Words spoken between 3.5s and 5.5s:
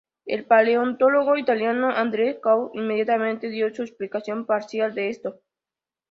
dio una explicación parcial de esto.